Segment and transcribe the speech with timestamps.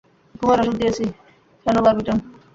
[0.35, 1.03] ঘুমের অষুধ দিয়েছি,
[1.65, 2.17] ফেনোবারবিটন।